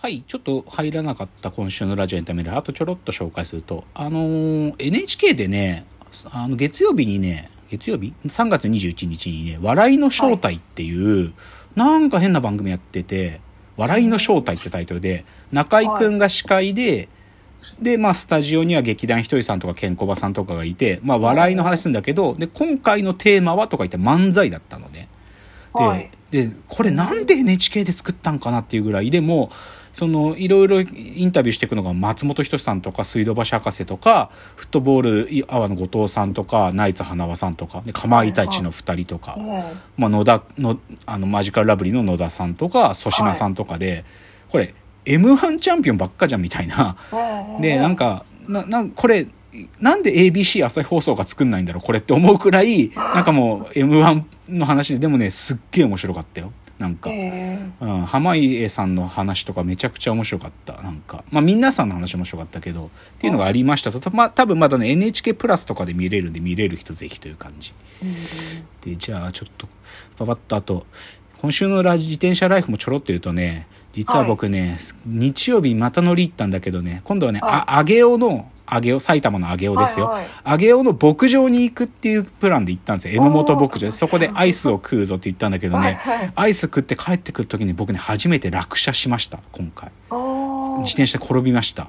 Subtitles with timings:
[0.00, 5.86] はい、ちょっと入らなかった今週のラジオエンタメで、あとちょろっと紹介すると、あのー NHK でね、
[6.30, 11.32] あの月曜日にね、月曜日 ?3 月21日にね、笑いの正体っていう、
[11.74, 13.40] なんか変な番組やってて、
[13.76, 17.08] 笑いの正体ってタイトルで、中居くんが司会で、
[17.82, 25.08] で、まあ、スタジオには劇団ひとりさんとかケンコバさんとかがいて、まあ、笑いの話するんだけど、で、今回のテーマはとか言って漫才だったのね。
[25.74, 29.50] で、はいで、これなんで NHK で作ったんかなっていうぐらい、でも、
[29.98, 39.36] その、いろいろインタビューしていくのが松本人志さんとか、水道橋博士とか、フットボール、阿波の後藤さんとか、ナイツ花輪さんとか、で、かまいたちの二人とか、
[39.96, 44.04] まあ、野田の、あの、マジカルラブリーの野田さんとか、粗品さんとかで、
[44.50, 44.72] これ、
[45.04, 46.96] M1 チャンピオンばっかじゃんみたいな。
[47.60, 49.26] で、なんか、な、なんこれ、
[49.80, 56.52] なんで ABC 朝日放送が作んないんだろうこれって思うくらい、なんかもう M1 の話で、でもね、すっげえ面白かったよ。
[56.78, 57.10] なんか。
[57.10, 60.80] うん、濱家さんの話とかめちゃくちゃ面白かった。
[60.82, 61.24] なんか。
[61.30, 62.88] まあ皆さんの話面白かったけど、っ
[63.18, 64.10] ていうのがありましたと。
[64.14, 67.74] まあ多分まだね、NHK プラスとかで見れるんで見れる人ぜひという感じ。
[68.82, 69.66] で、じゃあちょっと、
[70.16, 70.86] パパッとあと、
[71.40, 74.76] 今週のラジ自転車ライフもちょろっと言うとね、実は僕ね、
[75.06, 80.06] 日曜日また乗り行ったんだけどね、今度はね、はいあ、上尾の、上尾、埼玉の上尾ですよ。
[80.06, 83.22] はいはい上尾の牧場に行くっていうプランで行ったんですよ。
[83.22, 83.92] 榎本牧場で。
[83.92, 89.90] そこでアイスを食うぞって言ったんだけどね、はいはいアイス食って帰ってくる時に僕ね、初めて落車しました、今回。
[90.10, 91.88] 自自転車で転びました。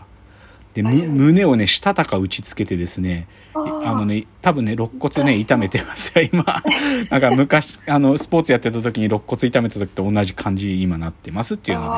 [0.73, 6.45] で、胸をね、したたか打ちつけてですね、あのね、多分ね、肋骨ね、痛めてますよ、今。
[7.09, 11.89] なんか昔、あの、スポーツやってた時に肋骨痛めた時と同じ感じ今なってますっていうので、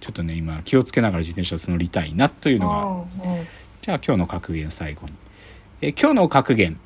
[0.00, 3.34] ちょっとね、今気をつけながら自転車を乗りたいなというのが、
[3.82, 5.12] じゃあ今日の格言最後に。
[5.80, 6.78] えー今日の格言、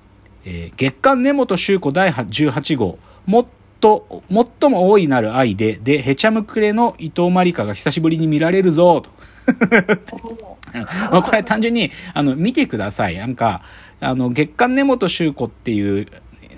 [0.46, 3.46] えー月刊根本周子第18号、もっ
[3.80, 9.10] と、最も大いなる愛で、で、へちゃむくれの伊藤まりかが久しぶりに見られるぞ、と。
[11.12, 13.18] まあこれは単純に、あの、見てください。
[13.18, 13.60] なんか、
[14.00, 16.06] あの、月刊根本周子っていう、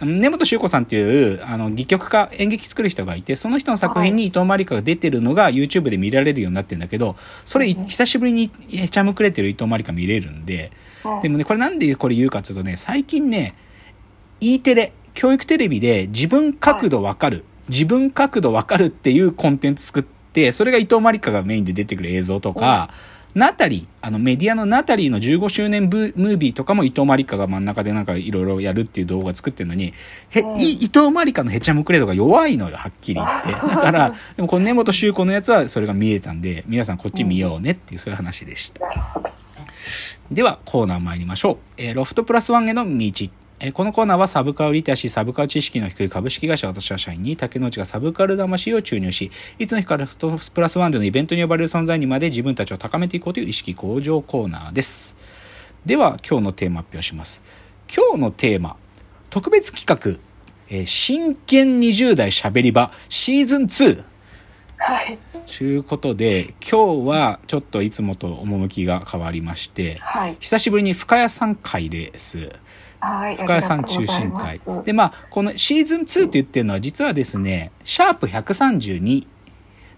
[0.01, 10.71] 根本周子さんっていう、あの、戯曲家、演劇作る人がいて、その人の作品に伊藤まりかが出てるのが YouTube で見られるようになってるんだけど、それ、久しぶりにへちゃむくれてる伊藤まりか見れるんで、
[11.23, 13.55] でもね、これなんでこれ言うかっていうとね、最近ね、
[14.41, 22.91] E テレ、教育テレビで自分角度わかる、自分角度わかるっていうコンテンツ作って、それが伊藤まりかがメインで出てくる映像とか、
[23.39, 29.95] ナタリー、あのメディアのナタリーの15周年ブムービーとかも伊藤まりかが真ん中でなんかいろいろやるっていう動画作ってるのに、
[30.31, 33.53] へ、うんい伊藤まりかのへちゃむくれ度が弱いのよ、はっきり言って。
[33.77, 38.83] だから、でもこの根本周子のやつはそれが見えたんで、皆さんこっち見ようねっていうそういう話でした。
[40.33, 41.57] では、コーナー参りましょう。
[41.77, 43.13] えーロフトプラスワンへの道。
[43.61, 55.17] えこのコーナーはサブカルリテラシー、サブカル知識の低い株式会社私は社員に竹之内がサブカル魂を注入し、いつの日かロフトプラスワンでのイベントに呼ばれる存在にまで自分たちを高めていこうという意識向上コーナーです。
[55.85, 57.43] では、今日のテーマ発表します。
[57.93, 58.77] 今日のテーマ、
[59.29, 60.21] 特別企画、
[60.69, 64.05] えー真剣20代しゃべり場シーズン2。
[64.89, 65.19] はい。
[65.59, 70.37] ということで、今日はちょっといつもと趣が変わりまして、はい。
[70.41, 72.51] 久しぶりに深谷さん会です。
[72.99, 73.37] はい。
[73.37, 79.27] 深谷さん中心会で、まあ、このシーズン2って言ってるのは実はですね、シャープ132。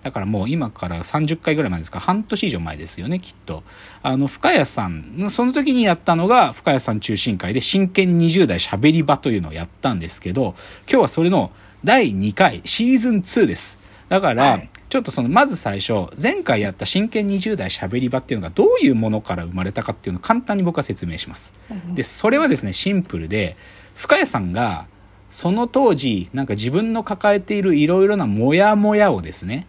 [0.02, 3.62] だからもう今から30回ぐらい前ですか、半年以上前ですよね、きっと。
[4.02, 10.56] あの、深谷さん、その時にやったのが深谷さん中心会で真剣20代喋り場というのをやったんですけど、
[10.90, 11.52] 今日はそれの
[11.84, 13.78] 第2回、シーズン2です。
[14.08, 21.54] だから、はいちょっとその、まず最初、前回やった真剣20代喋り場っていうのがどういうものから生まれたかっていうのを簡単に僕は説明します。
[21.94, 23.56] で、それはですね、シンプルで、
[23.94, 24.86] 深谷さんが、
[25.30, 29.68] その当時、なんか自分の抱えているいろいろなモヤモヤをですね、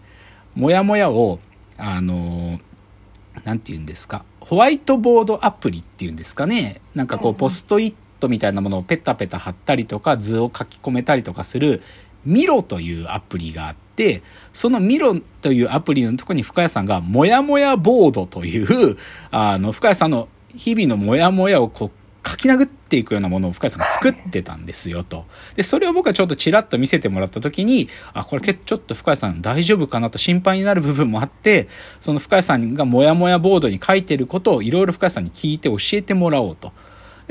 [0.56, 1.40] モヤモヤを、
[1.78, 2.60] あの、
[3.44, 11.84] なんて言うんですか、ホワイトボードアプリっていうんですかね、なんかこう、ポストイットみたいなものをペタペタ貼ったりとか、図を書き込めたりとかする、
[12.26, 14.22] ミロというアプリがあって、
[14.54, 18.98] そのミロというアプリのとこに深谷さんが、モヤモヤボードという、
[19.32, 21.92] あの、深谷さんの日々のモヤモヤをこう、
[22.24, 25.26] 書き殴っていくようなものを深谷さんが作ってたんですよと。
[25.56, 31.68] で、それを僕はちょっとチラッと見せてもらった時に、あ、これけちょっと深谷さん大丈夫かなと心配になる部分もあって、
[32.00, 36.74] その深谷さんがモヤモヤボードに書いてることをいろいろ深谷さんに聞いて教えてもらおうと。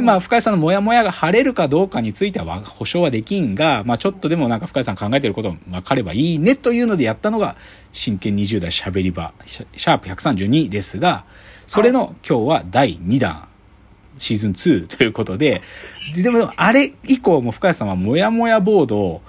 [0.01, 7.57] で、まあ、深谷さんのモヤモヤが晴れるかどうかについては保証はできんが、まあ、ちょっとでもなんか深谷さん考えてること分かればいいねというのでやったのが、
[7.93, 11.25] 真剣20代しゃべり場、シャープ132ですが、
[11.67, 13.47] それの今日は第2弾。
[14.19, 15.63] シーズン2ということで、
[16.15, 19.23] ででもあれ以降も深谷さんはモヤモヤボードを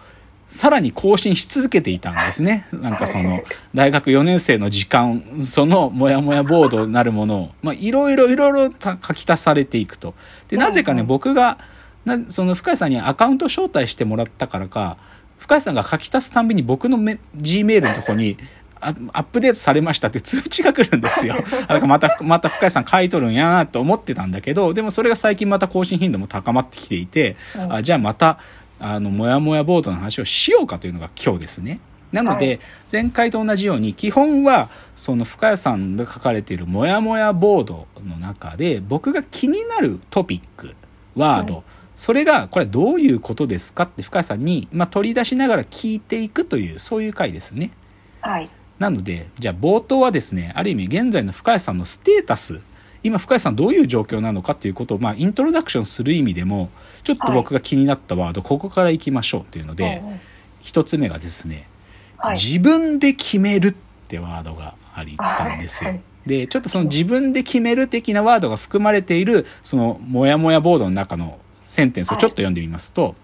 [0.52, 2.68] さらに更新し続けていたんですね。
[2.74, 3.42] なんかその、
[3.74, 10.14] 大学4年生の時間、そのモヤモヤボードなるものを、まあ、いろいろいろいろ書き足されていくと。
[10.50, 11.58] で、なぜかね、僕が、
[12.04, 14.98] なその深井さんにアカウント招待してもらったからか、
[15.38, 18.36] 深井さんが書き足すたんびに僕のメ G メールのとこに、
[18.82, 21.36] あアップデートされましたって通知が来るんですよ。
[21.68, 28.40] あだからまた、また深井さん書いとるんやなと思ってたんだけど、でもそれが最近また更新頻度も高まってきていて、うんあじゃあまた、
[28.82, 31.80] あの、もやもやボードの話をしようかというのが今日ですね。
[32.12, 32.60] なので、はい
[32.92, 40.76] 前回と同じように、基本は、その深谷さんが書かれているもやもやボードの中で、僕が気になるトピック、
[41.16, 41.64] ワード、はい
[42.02, 47.70] それが、これどういうことですかって深谷さんに、まあ、取り出しながら聞いていくという、そういう回ですね。
[48.22, 48.50] はい。
[48.80, 52.64] なので、じゃあ冒頭はですね、ある意味現在の深谷さんのステータス、
[53.04, 56.70] 今深谷さんどういう状況なのかということを、まあ、イントロダクションする意味でも、
[57.04, 60.20] ちょっと僕が気になったワード、ここから行きましょうというので、うんうん
[60.62, 61.68] 一つ目がですね、
[62.18, 62.36] はい。
[62.36, 63.76] 自分で決めるっ
[64.08, 65.90] てワードがありったんですよ。
[65.90, 73.16] はいはいで、ちょっとその自分で決める的なワードが含まれている、そのモヤモヤボードの中のセンテンスをちょっと読んでみますと、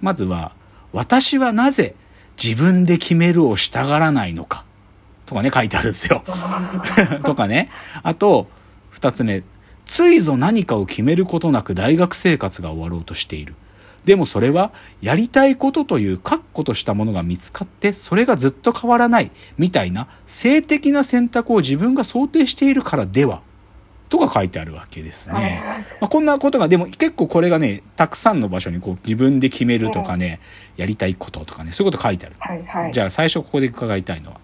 [0.00, 0.56] まずは、
[0.92, 1.94] 私はなぜ
[2.42, 4.64] 自分で決めるをしたがらないのか。
[5.24, 6.24] とかね、書いてあるんですよ。
[7.24, 7.70] とかね。
[8.02, 8.48] あと、
[8.96, 9.42] 二つ目。
[9.84, 13.54] ついぞ何かを決めることなく大学生活が終わろうとしている。
[14.06, 14.72] でもそれは、
[15.02, 23.42] やりたいことという確固としたものが見つかって、それがずっと変わらない、みたいな、性的な選択を自分が想定しているからでは、
[24.08, 25.62] とか書いてあるわけですはいね。
[26.00, 30.40] まあ、こんなことが、でも結構これがね、たくさんの場所にこう自分で決めるとかね、
[30.78, 32.36] やりたいこととかね、そういうこと書いてある。
[32.38, 32.92] はいはい。
[32.92, 34.40] じゃあ最初ここで伺いたいのは、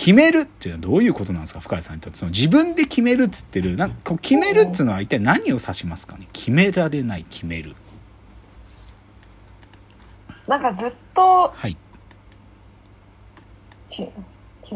[0.00, 1.60] 決めるっていうのはどういうことなんですか？
[1.60, 2.18] 深谷さんにとって。
[2.18, 6.26] その自分で決めるっつってる、なんかこう決めるっつうのは一体何を指しますかね？
[6.32, 7.76] 決められない、決める。
[10.48, 11.76] なんかずっとはい。
[13.90, 14.06] き
[14.62, 14.74] き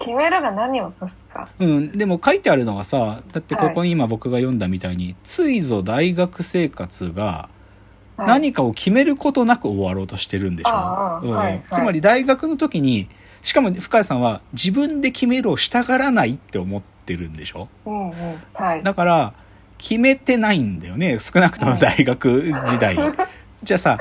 [0.00, 1.48] 決めるが何を指すか。
[1.60, 13.08] うん、でも書いてあるのがさ、だってここに今僕が読んだみたいに、ついぞ大学生活がはい何かを決めることなく終わろうとしてるんでしょ、うはいはいつまり大学の時に、
[13.48, 17.68] しかも深谷さんは自分で決めるをしたがらないって思ってるんでしょ？
[17.86, 18.14] うんうん。
[18.52, 18.82] はい。
[18.82, 19.32] だから、
[19.78, 21.18] 決めてないんだよね。
[21.18, 22.94] 少なくとも大学時代。
[23.64, 23.98] じゃあさ、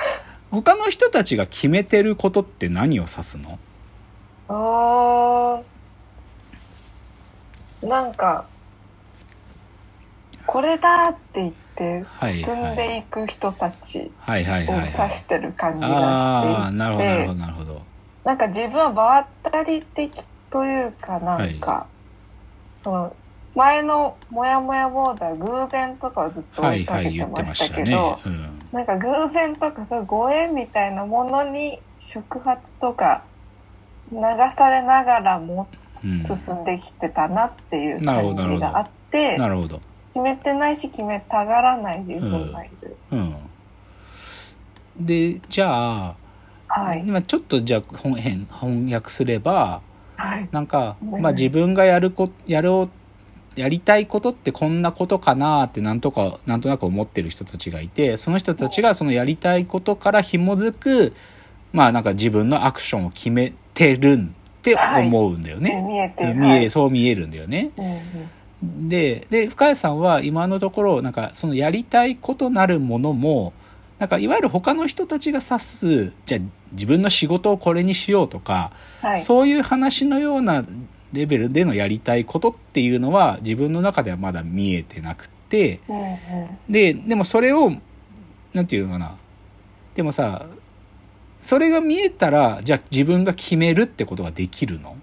[0.51, 3.57] 他の人たちが決めてることって何を指すの？
[4.49, 8.45] あーなんか
[10.45, 14.93] これだって言ってはい進んでいく人たちはいはいをはい、はい。
[14.97, 17.81] 指してる感じがああ、していなるほど、なるほど、てなるほど。
[18.27, 20.11] なんか自分は場当たり的
[20.51, 21.87] というかなんか、
[22.83, 23.15] その
[23.55, 28.19] 前のモヤモヤボーダー偶然とかはずっと追いかけてましましたたねけど。
[28.25, 28.59] うん。
[28.73, 33.23] なんか偶然とかそういうご縁みたいなものに触発とか
[34.11, 34.19] 流
[34.57, 35.69] されながらも
[36.03, 39.81] うん、進んできてたなっていう感じがあってなるほど。
[40.09, 43.35] 決めてないし決めたがらない自分がいる、うん。
[44.99, 46.15] で、じゃあ、
[46.77, 47.03] はい。
[47.05, 49.81] 今ちょっとじゃあ本変翻訳すれば、
[50.15, 50.49] はい。
[50.51, 52.89] なんか、まあ自分がやるこ、やろ
[53.55, 61.13] う、やりたいことってこんなことかなってなんとか、なんとなく思ってる人たちがいて、その人たちがそのやりたいことから紐づく、
[61.73, 65.81] まあなんか自分のアクションを決めてるって思うんだよね。
[65.81, 66.69] 見えて見え、はい。
[66.69, 67.71] そう見えるんだよね。
[67.77, 68.89] うんうん。
[68.89, 73.53] で、で、深谷さんは今のところ、なんかそのやりたいことなるものも、
[73.99, 76.41] なんかいわゆる他の人たちが指す、じゃあ
[76.73, 79.17] 自分の仕事をこれにしようとか、はい。
[79.19, 80.63] そういう話のような
[81.13, 86.17] レベルでのやりたいことっていうのは自分の中ではまだ見えてなくて、うんうん。
[86.69, 87.71] で、でもそれを、
[88.53, 89.15] なんていうのかな。
[89.95, 90.45] でもさ、
[91.39, 94.95] それが見えたら、じゃあ自分が決めるってことができるの？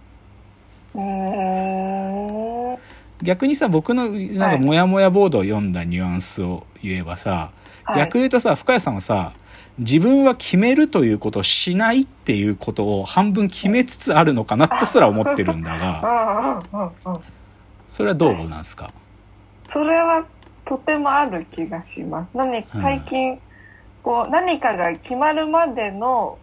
[0.95, 2.79] うーん。
[3.23, 7.64] 逆にさ、僕のなんかモヤモヤボードを読んだニュアンスを言えばさ、はい
[7.97, 9.33] 逆言うとさ、深谷さんはさ、
[9.79, 17.23] 自分は決めるということをしないっていうことを半分決めつつあるのかなとすら思ってるんだが、うんうんうんうん
[17.87, 18.91] それはどうなんですか？
[19.69, 20.25] それは
[20.65, 22.37] とてもある気がします。
[22.37, 23.41] 何うん最近、
[24.03, 26.39] こう何かが決まるまでの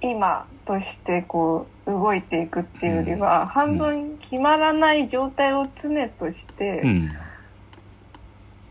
[0.00, 7.08] 今としてこう動いていくっていうよりは、半分決まらない状態を常としうてん。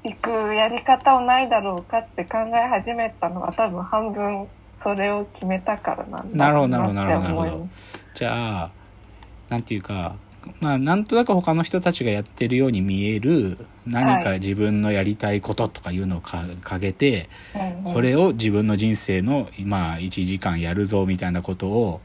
[0.06, 4.48] いくやり方をないだろうかって考え始めたのは多分半分
[4.78, 7.68] それを決めたからなんだろうなるほどなるほどなるほど。
[8.14, 8.72] じゃあ、
[9.50, 10.16] なんていうか、
[10.60, 13.58] まあなんとなく他の人たちがやってるように見える
[13.88, 17.28] 何か自分のやりたいこととかいうのをかかけて、
[17.84, 22.00] これを自分の人生のまあ1時間やるぞみたいなことを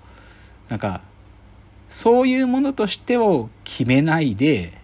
[0.71, 1.03] なんか
[1.91, 4.80] そういうものとしてを決めないで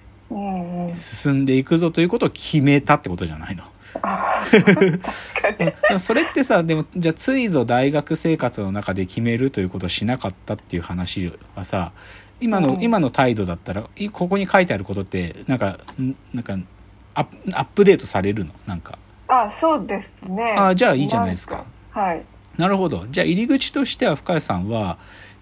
[0.94, 3.64] 進んでいくぞということを決めたってことじゃないの。
[4.02, 5.72] あ確かに。
[5.72, 11.92] でもそれってさでもじゃあついぞ大学生活の中で決めるということをしなかったっていう話はさ
[12.40, 12.82] 今の、うん。
[12.82, 16.58] 今の態度だったらいここに書いてあることってなんかんなんか
[17.14, 18.52] アップアップデートされるの？
[18.66, 18.98] なんか。
[19.28, 20.54] あそうですね。
[20.58, 21.64] あじゃあいいじゃないですか。
[21.90, 22.22] はい。
[22.56, 23.06] なるほど。
[23.10, 24.98] じゃあ入り口としては深谷さんは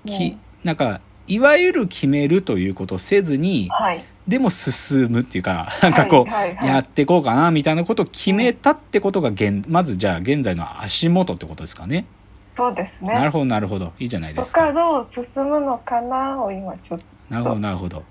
[0.06, 0.26] き、う。
[0.34, 12.06] んなんかいわゆる決めるということをせずにはいでも進むっていうかなんかこう、やっていこうかなみたいなことを決めたってことが現まずじゃあ現在の足元ってことですかね。
[12.54, 14.68] そうですねなるほどなるほどいいじゃないでとすか。
[14.68, 18.04] かどう進むのかなを今ちょっとなるほどなるほど。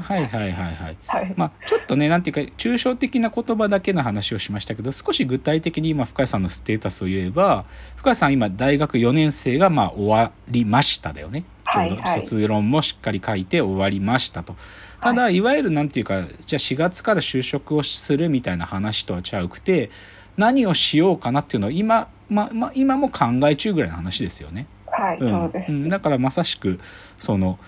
[0.00, 0.96] はいはいはいはい。
[1.06, 7.64] はいまあちょっとねなんていうか抽象的な言葉だけの話をしましたけど少し具体的に今深谷さんのステータスを言えば
[7.96, 11.44] 深谷さん今大学4年生がまあ終わりましただよね。
[11.64, 14.54] はいはい卒論もしっかり書いて終わりましたと。
[15.00, 19.90] ただ、い、わゆるなんていうかじゃあ4月から就職をするみたいな話とはちゃうくて
[20.38, 24.66] 何をしようかなっていうのを今,、まま、今も考え中ぐらいの話ですよね。
[24.86, 25.28] はい、うん。
[25.28, 25.88] そうです、ん。
[25.88, 26.80] だからまさしく
[27.18, 27.58] その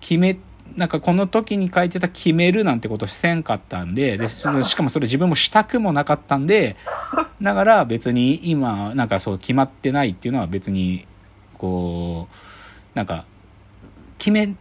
[0.00, 0.38] 決め
[0.76, 6.76] なんかこの時に書いてた決めるなんてことせんかったんででしかもそれ自分もしたくもなかったんで
[7.42, 11.06] だから別に今なんかそう決まってないっていうのは別に
[11.58, 13.24] こうなんか
[14.18, 14.54] 決め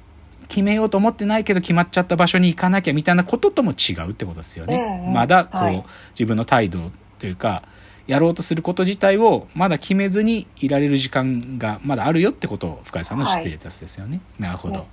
[0.47, 5.11] 決めようと思ってないけど決まっちゃった場所に行かなきゃみたいなこととも違うってことですよね。
[5.13, 5.83] まだこう、はい。
[6.13, 7.63] 自分の態度というか
[8.07, 14.21] やろうとすること自体をまだ決めずにいられる時間がまだあるよってことを深井さんのステータスですよね。
[14.39, 14.87] なるほど。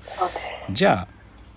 [0.71, 1.09] じゃあ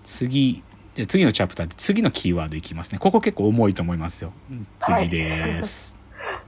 [0.02, 0.62] 次
[0.94, 2.98] じゃあ次のチャプターで次のキーワードいきますね。
[2.98, 4.32] ここ結構重いと思いますよ。
[4.50, 5.99] うん次です。